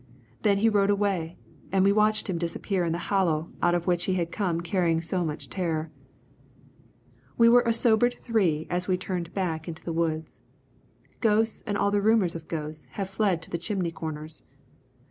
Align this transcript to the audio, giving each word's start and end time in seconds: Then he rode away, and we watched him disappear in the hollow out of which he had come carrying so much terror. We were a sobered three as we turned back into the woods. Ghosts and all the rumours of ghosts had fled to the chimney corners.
Then 0.41 0.57
he 0.57 0.67
rode 0.67 0.89
away, 0.89 1.37
and 1.71 1.85
we 1.85 1.91
watched 1.91 2.27
him 2.27 2.39
disappear 2.39 2.83
in 2.83 2.91
the 2.91 2.97
hollow 3.13 3.51
out 3.61 3.75
of 3.75 3.85
which 3.85 4.05
he 4.05 4.15
had 4.15 4.31
come 4.31 4.61
carrying 4.61 4.99
so 4.99 5.23
much 5.23 5.47
terror. 5.47 5.91
We 7.37 7.47
were 7.47 7.61
a 7.67 7.71
sobered 7.71 8.15
three 8.23 8.65
as 8.67 8.87
we 8.87 8.97
turned 8.97 9.31
back 9.35 9.67
into 9.67 9.83
the 9.85 9.93
woods. 9.93 10.41
Ghosts 11.19 11.61
and 11.67 11.77
all 11.77 11.91
the 11.91 12.01
rumours 12.01 12.33
of 12.33 12.47
ghosts 12.47 12.85
had 12.93 13.09
fled 13.09 13.43
to 13.43 13.51
the 13.51 13.59
chimney 13.59 13.91
corners. 13.91 14.43